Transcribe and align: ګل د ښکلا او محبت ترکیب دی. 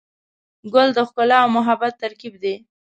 ګل 0.73 0.89
د 0.97 0.99
ښکلا 1.07 1.37
او 1.43 1.49
محبت 1.57 1.93
ترکیب 2.03 2.33
دی. 2.43 2.55